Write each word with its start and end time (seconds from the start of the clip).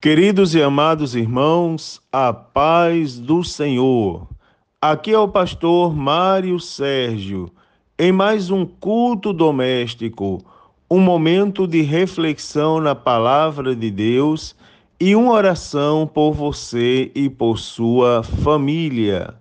Queridos 0.00 0.54
e 0.54 0.62
amados 0.62 1.16
irmãos, 1.16 2.00
a 2.12 2.32
paz 2.32 3.18
do 3.18 3.42
Senhor. 3.42 4.28
Aqui 4.80 5.10
é 5.10 5.18
o 5.18 5.26
pastor 5.26 5.92
Mário 5.92 6.60
Sérgio, 6.60 7.50
em 7.98 8.12
mais 8.12 8.48
um 8.48 8.64
culto 8.64 9.32
doméstico, 9.32 10.40
um 10.88 11.00
momento 11.00 11.66
de 11.66 11.82
reflexão 11.82 12.80
na 12.80 12.94
palavra 12.94 13.74
de 13.74 13.90
Deus 13.90 14.54
e 15.00 15.16
uma 15.16 15.32
oração 15.32 16.06
por 16.06 16.32
você 16.32 17.10
e 17.12 17.28
por 17.28 17.58
sua 17.58 18.22
família. 18.22 19.34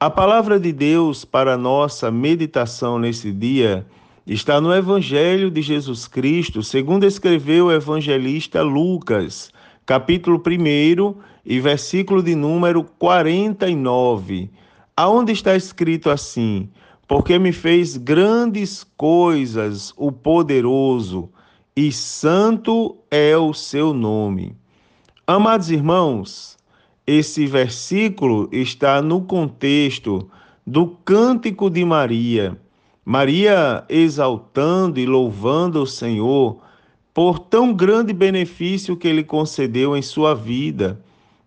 A 0.00 0.08
palavra 0.08 0.58
de 0.58 0.72
Deus 0.72 1.26
para 1.26 1.58
nossa 1.58 2.10
meditação 2.10 2.98
nesse 2.98 3.30
dia 3.30 3.84
está 4.26 4.62
no 4.62 4.74
Evangelho 4.74 5.50
de 5.50 5.60
Jesus 5.60 6.08
Cristo, 6.08 6.62
segundo 6.62 7.04
escreveu 7.04 7.66
o 7.66 7.72
evangelista 7.72 8.62
Lucas 8.62 9.52
capítulo 9.90 10.40
1 10.40 11.16
e 11.44 11.58
versículo 11.58 12.22
de 12.22 12.36
número 12.36 12.84
49, 12.84 14.48
aonde 14.96 15.32
está 15.32 15.56
escrito 15.56 16.10
assim: 16.10 16.70
Porque 17.08 17.36
me 17.40 17.50
fez 17.50 17.96
grandes 17.96 18.86
coisas 18.96 19.92
o 19.96 20.12
poderoso, 20.12 21.28
e 21.74 21.90
santo 21.90 22.98
é 23.10 23.36
o 23.36 23.52
seu 23.52 23.92
nome. 23.92 24.56
Amados 25.26 25.72
irmãos, 25.72 26.56
esse 27.04 27.44
versículo 27.44 28.48
está 28.52 29.02
no 29.02 29.22
contexto 29.22 30.30
do 30.64 30.86
cântico 30.86 31.68
de 31.68 31.84
Maria. 31.84 32.56
Maria 33.04 33.84
exaltando 33.88 35.00
e 35.00 35.04
louvando 35.04 35.82
o 35.82 35.86
Senhor 35.86 36.58
por 37.20 37.38
tão 37.38 37.74
grande 37.74 38.14
benefício 38.14 38.96
que 38.96 39.06
ele 39.06 39.22
concedeu 39.22 39.94
em 39.94 40.00
sua 40.00 40.34
vida. 40.34 40.98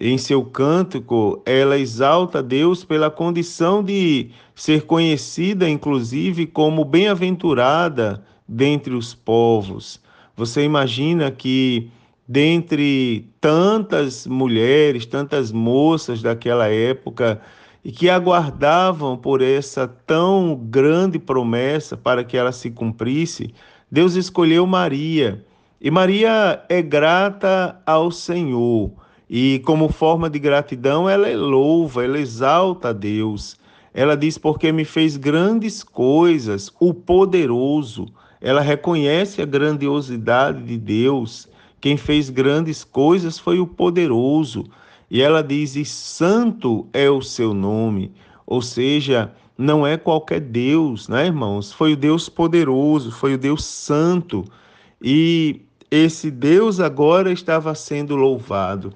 Em 0.00 0.16
seu 0.16 0.44
cântico, 0.44 1.42
ela 1.44 1.76
exalta 1.76 2.40
Deus 2.40 2.84
pela 2.84 3.10
condição 3.10 3.82
de 3.82 4.30
ser 4.54 4.82
conhecida, 4.82 5.68
inclusive, 5.68 6.46
como 6.46 6.84
bem-aventurada 6.84 8.24
dentre 8.46 8.94
os 8.94 9.12
povos. 9.12 10.00
Você 10.36 10.62
imagina 10.62 11.32
que, 11.32 11.90
dentre 12.28 13.28
tantas 13.40 14.24
mulheres, 14.24 15.04
tantas 15.04 15.50
moças 15.50 16.22
daquela 16.22 16.68
época, 16.68 17.40
e 17.84 17.90
que 17.90 18.08
aguardavam 18.08 19.16
por 19.16 19.42
essa 19.42 19.88
tão 19.88 20.54
grande 20.54 21.18
promessa 21.18 21.96
para 21.96 22.22
que 22.22 22.36
ela 22.36 22.52
se 22.52 22.70
cumprisse, 22.70 23.52
Deus 23.90 24.14
escolheu 24.14 24.64
Maria. 24.64 25.44
E 25.80 25.90
Maria 25.90 26.64
é 26.68 26.80
grata 26.80 27.80
ao 27.84 28.10
Senhor. 28.10 28.90
E 29.28 29.60
como 29.64 29.88
forma 29.88 30.30
de 30.30 30.38
gratidão, 30.38 31.08
ela 31.08 31.28
louva, 31.36 32.04
ela 32.04 32.18
exalta 32.18 32.90
a 32.90 32.92
Deus. 32.92 33.58
Ela 33.92 34.16
diz: 34.16 34.38
Porque 34.38 34.72
me 34.72 34.84
fez 34.84 35.16
grandes 35.16 35.82
coisas, 35.82 36.72
o 36.80 36.94
poderoso. 36.94 38.06
Ela 38.40 38.60
reconhece 38.60 39.42
a 39.42 39.46
grandiosidade 39.46 40.62
de 40.62 40.78
Deus. 40.78 41.48
Quem 41.80 41.96
fez 41.96 42.30
grandes 42.30 42.82
coisas 42.82 43.38
foi 43.38 43.58
o 43.58 43.66
poderoso. 43.66 44.64
E 45.10 45.20
ela 45.20 45.42
diz: 45.42 45.76
E 45.76 45.84
santo 45.84 46.86
é 46.92 47.10
o 47.10 47.20
seu 47.20 47.52
nome. 47.52 48.12
Ou 48.46 48.62
seja, 48.62 49.32
não 49.58 49.86
é 49.86 49.96
qualquer 49.96 50.40
Deus, 50.40 51.08
né, 51.08 51.26
irmãos? 51.26 51.72
Foi 51.72 51.92
o 51.92 51.96
Deus 51.96 52.28
poderoso, 52.28 53.10
foi 53.10 53.34
o 53.34 53.38
Deus 53.38 53.64
santo. 53.64 54.44
E 55.02 55.65
esse 55.90 56.30
Deus 56.30 56.80
agora 56.80 57.32
estava 57.32 57.74
sendo 57.74 58.16
louvado. 58.16 58.92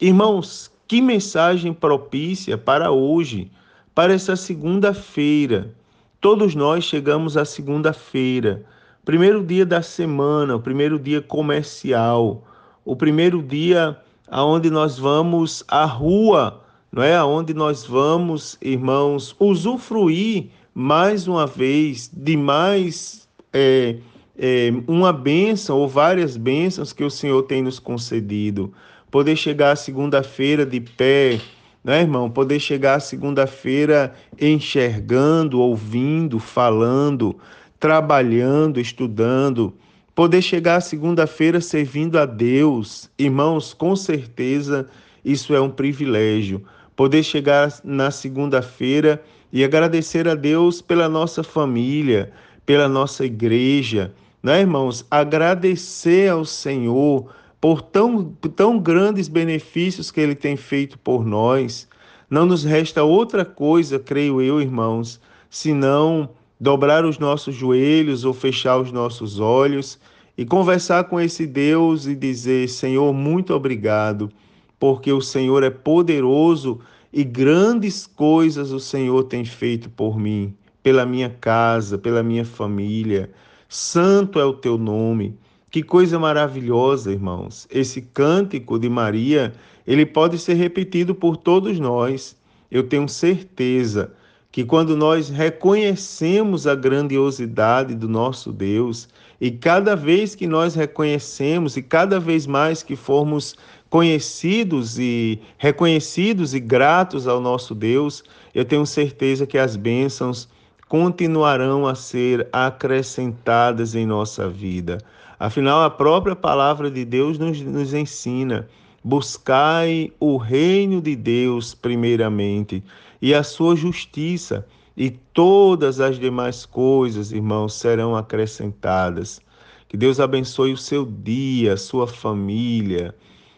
Irmãos, 0.00 0.70
que 0.86 1.02
mensagem 1.02 1.72
propícia 1.72 2.56
para 2.56 2.90
hoje, 2.90 3.50
para 3.94 4.14
essa 4.14 4.36
segunda-feira. 4.36 5.74
Todos 6.20 6.54
nós 6.54 6.84
chegamos 6.84 7.36
à 7.36 7.44
segunda-feira, 7.44 8.64
primeiro 9.04 9.44
dia 9.44 9.64
da 9.64 9.82
semana, 9.82 10.56
o 10.56 10.60
primeiro 10.60 10.98
dia 10.98 11.20
comercial, 11.20 12.44
o 12.84 12.96
primeiro 12.96 13.42
dia 13.42 13.96
aonde 14.30 14.70
nós 14.70 14.98
vamos 14.98 15.64
à 15.68 15.84
rua, 15.84 16.62
não 16.90 17.02
é? 17.02 17.16
Aonde 17.16 17.54
nós 17.54 17.84
vamos, 17.84 18.56
irmãos, 18.60 19.34
usufruir 19.38 20.48
mais 20.74 21.26
uma 21.26 21.46
vez 21.46 22.10
de 22.12 22.36
mais 22.36 23.28
é, 23.52 23.96
é, 24.38 24.70
uma 24.86 25.12
bênção 25.12 25.76
ou 25.78 25.88
várias 25.88 26.36
bênçãos 26.36 26.92
que 26.92 27.02
o 27.02 27.10
Senhor 27.10 27.42
tem 27.42 27.60
nos 27.60 27.78
concedido. 27.80 28.72
Poder 29.10 29.34
chegar 29.34 29.74
segunda-feira 29.76 30.64
de 30.64 30.80
pé, 30.80 31.40
né, 31.82 32.02
irmão? 32.02 32.30
Poder 32.30 32.60
chegar 32.60 33.00
segunda-feira 33.00 34.14
enxergando, 34.40 35.60
ouvindo, 35.60 36.38
falando, 36.38 37.36
trabalhando, 37.80 38.78
estudando. 38.78 39.74
Poder 40.14 40.42
chegar 40.42 40.80
segunda-feira 40.80 41.60
servindo 41.60 42.18
a 42.18 42.26
Deus, 42.26 43.10
irmãos, 43.18 43.72
com 43.72 43.96
certeza 43.96 44.88
isso 45.24 45.54
é 45.54 45.60
um 45.60 45.70
privilégio. 45.70 46.64
Poder 46.94 47.22
chegar 47.22 47.72
na 47.84 48.10
segunda-feira 48.10 49.22
e 49.52 49.64
agradecer 49.64 50.28
a 50.28 50.34
Deus 50.34 50.82
pela 50.82 51.08
nossa 51.08 51.42
família, 51.42 52.32
pela 52.66 52.88
nossa 52.88 53.24
igreja, 53.24 54.12
né, 54.42 54.60
irmãos? 54.60 55.04
Agradecer 55.10 56.30
ao 56.30 56.44
Senhor 56.44 57.32
por 57.60 57.82
tão, 57.82 58.24
tão 58.54 58.78
grandes 58.78 59.28
benefícios 59.28 60.10
que 60.10 60.20
Ele 60.20 60.34
tem 60.34 60.56
feito 60.56 60.98
por 60.98 61.24
nós. 61.24 61.88
Não 62.30 62.46
nos 62.46 62.64
resta 62.64 63.02
outra 63.02 63.44
coisa, 63.44 63.98
creio 63.98 64.40
eu, 64.40 64.60
irmãos, 64.60 65.20
senão 65.50 66.30
dobrar 66.60 67.04
os 67.04 67.18
nossos 67.18 67.54
joelhos 67.54 68.24
ou 68.24 68.32
fechar 68.32 68.78
os 68.78 68.92
nossos 68.92 69.40
olhos 69.40 69.98
e 70.36 70.44
conversar 70.44 71.04
com 71.04 71.20
esse 71.20 71.46
Deus 71.46 72.06
e 72.06 72.14
dizer: 72.14 72.68
Senhor, 72.68 73.12
muito 73.12 73.54
obrigado, 73.54 74.30
porque 74.78 75.12
o 75.12 75.20
Senhor 75.20 75.62
é 75.62 75.70
poderoso 75.70 76.80
e 77.12 77.24
grandes 77.24 78.06
coisas 78.06 78.70
o 78.70 78.78
Senhor 78.78 79.24
tem 79.24 79.44
feito 79.44 79.88
por 79.90 80.18
mim, 80.18 80.54
pela 80.82 81.06
minha 81.06 81.30
casa, 81.30 81.98
pela 81.98 82.22
minha 82.22 82.44
família. 82.44 83.30
Santo 83.68 84.40
é 84.40 84.44
o 84.46 84.54
teu 84.54 84.78
nome. 84.78 85.38
Que 85.70 85.82
coisa 85.82 86.18
maravilhosa, 86.18 87.12
irmãos. 87.12 87.68
Esse 87.70 88.00
cântico 88.00 88.78
de 88.78 88.88
Maria, 88.88 89.52
ele 89.86 90.06
pode 90.06 90.38
ser 90.38 90.54
repetido 90.54 91.14
por 91.14 91.36
todos 91.36 91.78
nós. 91.78 92.34
Eu 92.70 92.84
tenho 92.84 93.06
certeza 93.06 94.14
que 94.50 94.64
quando 94.64 94.96
nós 94.96 95.28
reconhecemos 95.28 96.66
a 96.66 96.74
grandiosidade 96.74 97.94
do 97.94 98.08
nosso 98.08 98.50
Deus, 98.50 99.06
e 99.38 99.50
cada 99.50 99.94
vez 99.94 100.34
que 100.34 100.46
nós 100.46 100.74
reconhecemos 100.74 101.76
e 101.76 101.82
cada 101.82 102.18
vez 102.18 102.46
mais 102.46 102.82
que 102.82 102.96
formos 102.96 103.54
conhecidos 103.90 104.98
e 104.98 105.38
reconhecidos 105.58 106.54
e 106.54 106.60
gratos 106.60 107.28
ao 107.28 107.38
nosso 107.38 107.74
Deus, 107.74 108.24
eu 108.54 108.64
tenho 108.64 108.86
certeza 108.86 109.46
que 109.46 109.58
as 109.58 109.76
bênçãos 109.76 110.48
continuarão 110.88 111.86
a 111.86 111.94
ser 111.94 112.48
acrescentadas 112.52 113.94
em 113.94 114.06
nossa 114.06 114.48
vida. 114.48 114.98
Afinal, 115.38 115.82
a 115.82 115.90
própria 115.90 116.34
palavra 116.34 116.90
de 116.90 117.04
Deus 117.04 117.38
nos, 117.38 117.60
nos 117.60 117.92
ensina: 117.94 118.68
buscai 119.04 120.10
o 120.18 120.36
reino 120.36 121.00
de 121.00 121.14
Deus 121.14 121.74
primeiramente 121.74 122.82
e 123.20 123.34
a 123.34 123.42
sua 123.42 123.76
justiça, 123.76 124.66
e 124.96 125.10
todas 125.10 126.00
as 126.00 126.18
demais 126.18 126.66
coisas, 126.66 127.30
irmãos, 127.30 127.74
serão 127.74 128.16
acrescentadas. 128.16 129.40
Que 129.88 129.96
Deus 129.96 130.18
abençoe 130.20 130.72
o 130.72 130.76
seu 130.76 131.06
dia, 131.06 131.74
a 131.74 131.76
sua 131.76 132.06
família. 132.06 133.14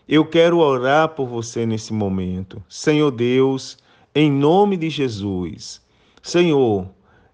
Eu 0.08 0.24
quero 0.24 0.58
orar 0.58 1.08
por 1.10 1.26
você 1.26 1.64
nesse 1.64 1.92
momento. 1.92 2.62
Senhor 2.68 3.10
Deus, 3.10 3.78
em 4.14 4.30
nome 4.30 4.76
de 4.76 4.90
Jesus. 4.90 5.80
Senhor, 6.22 6.88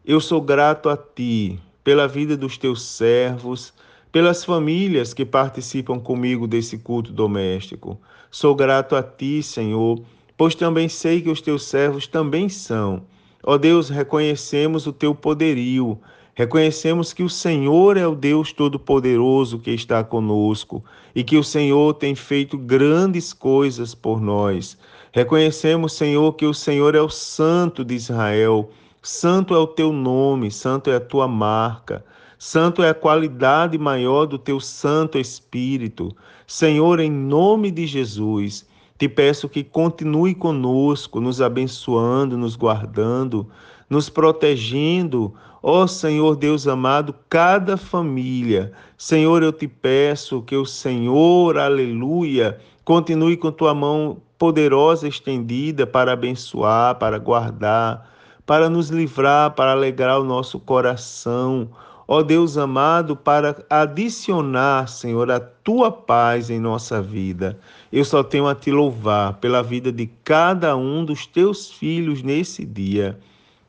eu 0.07 0.21
sou 0.21 0.41
grato 0.41 0.89
a 0.89 0.97
Ti 0.97 1.59
pela 1.83 2.07
vida 2.07 2.37
dos 2.37 2.57
Teus 2.57 2.83
servos, 2.83 3.75
pelas 4.13 4.45
famílias 4.45 5.13
que 5.13 5.25
participam 5.25 5.99
comigo 5.99 6.47
desse 6.47 6.79
culto 6.79 7.13
doméstico. 7.13 8.01
Sou 8.31 8.55
grato 8.55 8.95
a 8.95 9.03
Ti, 9.03 9.43
Senhor, 9.43 10.01
pois 10.37 10.55
também 10.55 10.89
sei 10.89 11.21
que 11.21 11.29
os 11.29 11.41
Teus 11.41 11.65
servos 11.65 12.07
também 12.07 12.49
são. 12.49 13.03
Ó 13.43 13.59
Deus, 13.59 13.89
reconhecemos 13.89 14.87
o 14.87 14.93
Teu 14.93 15.13
poderio, 15.13 15.99
reconhecemos 16.37 17.13
que 17.13 17.25
o 17.25 17.29
Senhor 17.29 17.97
é 17.97 18.07
o 18.07 18.15
Deus 18.15 18.53
Todo-Poderoso 18.53 19.59
que 19.59 19.73
está 19.73 20.05
conosco 20.05 20.85
e 21.17 21.25
que 21.25 21.37
o 21.37 21.43
Senhor 21.43 21.95
tem 21.95 22.15
feito 22.15 22.57
grandes 22.57 23.33
coisas 23.33 23.93
por 23.93 24.21
nós. 24.21 24.79
Reconhecemos, 25.11 25.95
Senhor, 25.95 26.33
que 26.35 26.47
o 26.47 26.55
Senhor 26.55 26.95
é 26.95 27.01
o 27.01 27.09
Santo 27.09 27.85
de 27.85 27.95
Israel 27.95 28.71
Santo 29.07 29.55
é 29.55 29.59
o 29.59 29.69
teu 29.69 29.93
nome, 29.93 30.51
santo 30.51 30.91
é 30.91 30.97
a 30.97 31.01
tua 31.01 31.29
marca. 31.29 32.05
Santo 32.37 32.83
é 32.83 32.89
a 32.89 32.95
qualidade 32.95 33.79
maior 33.79 34.27
do 34.27 34.37
teu 34.37 34.59
Santo 34.59 35.17
Espírito. 35.17 36.11
Senhor, 36.45 36.99
em 36.99 37.09
nome 37.09 37.71
de 37.71 37.87
Jesus, 37.87 38.67
te 38.99 39.09
peço 39.09 39.49
que 39.49 39.63
continue 39.63 40.35
conosco, 40.35 41.21
nos 41.21 41.41
abençoando, 41.41 42.37
nos 42.37 42.57
guardando, 42.57 43.49
nos 43.89 44.11
protegendo. 44.11 45.33
Ó 45.63 45.85
oh, 45.85 45.87
Senhor 45.87 46.35
Deus 46.35 46.67
amado, 46.67 47.15
cada 47.29 47.77
família. 47.77 48.73
Senhor, 48.99 49.41
eu 49.41 49.53
te 49.53 49.69
peço 49.69 50.43
que 50.43 50.57
o 50.57 50.67
Senhor, 50.67 51.57
aleluia, 51.59 52.59
continue 52.85 53.37
com 53.37 53.53
tua 53.53 53.73
mão 53.73 54.21
poderosa 54.37 55.07
estendida 55.07 55.87
para 55.87 56.13
abençoar, 56.13 56.97
para 56.97 57.21
guardar, 57.21 58.16
para 58.47 58.71
nos 58.71 58.89
livrar, 58.89 59.51
para 59.51 59.73
alegrar 59.73 60.21
o 60.21 60.25
nosso 60.25 60.59
coração 60.59 61.69
ó 62.09 62.23
Deus 62.23 62.57
amado, 62.57 63.17
para 63.17 63.65
adicionar, 63.69 64.89
Senhor, 64.89 65.31
a 65.31 65.41
tua 65.41 65.91
paz 65.91 66.51
em 66.51 66.61
nossa 66.61 67.03
vida. 67.03 67.59
Eu 67.93 68.05
só 68.05 68.23
tenho 68.23 68.47
a 68.47 68.55
te 68.55 68.71
louvar 68.71 69.35
pela 69.35 69.63
vida 69.63 69.91
de 69.91 70.07
cada 70.23 70.77
um 70.77 71.05
dos 71.05 71.27
teus 71.27 71.71
filhos 71.71 72.23
nesse 72.23 72.65
dia. 72.65 73.19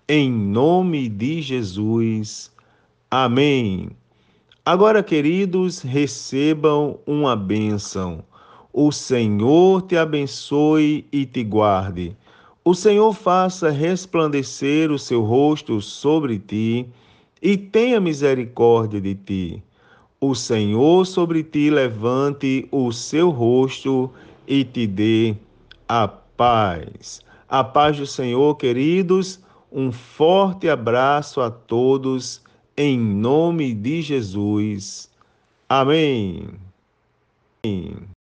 Em 0.07 0.31
nome 0.31 1.09
de 1.09 1.41
Jesus. 1.41 2.51
Amém. 3.09 3.89
Agora, 4.63 5.01
queridos, 5.01 5.81
recebam 5.81 6.99
uma 7.05 7.35
bênção. 7.35 8.23
O 8.71 8.91
Senhor 8.91 9.81
te 9.83 9.97
abençoe 9.97 11.07
e 11.11 11.25
te 11.25 11.43
guarde. 11.43 12.15
O 12.67 12.73
Senhor 12.73 13.13
faça 13.13 13.69
resplandecer 13.69 14.91
o 14.91 14.99
seu 14.99 15.23
rosto 15.23 15.79
sobre 15.79 16.37
ti 16.37 16.85
e 17.41 17.55
tenha 17.55 17.97
misericórdia 17.97 18.99
de 18.99 19.15
ti. 19.15 19.63
O 20.19 20.35
Senhor 20.35 21.07
sobre 21.07 21.43
ti 21.45 21.69
levante 21.69 22.67
o 22.69 22.91
seu 22.91 23.29
rosto 23.29 24.11
e 24.45 24.65
te 24.65 24.85
dê 24.85 25.37
a 25.87 26.09
paz. 26.09 27.21
A 27.47 27.63
paz 27.63 27.95
do 27.95 28.05
Senhor, 28.05 28.57
queridos, 28.57 29.39
um 29.71 29.89
forte 29.89 30.67
abraço 30.67 31.39
a 31.39 31.49
todos, 31.49 32.41
em 32.75 32.99
nome 32.99 33.73
de 33.73 34.01
Jesus. 34.01 35.09
Amém. 35.69 36.49
Amém. 37.63 38.16